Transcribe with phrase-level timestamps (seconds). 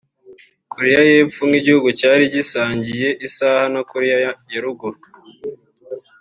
[0.73, 4.17] Koreya y’Epfo nk’igihugu cyari gisangiye isaha na Koreya
[4.51, 4.99] ya Ruguru